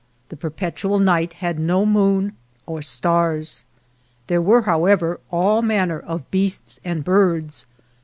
[0.29, 3.65] The perpetual night had no moon or stars.
[4.25, 7.67] There were, however, all manner of beasts and birds.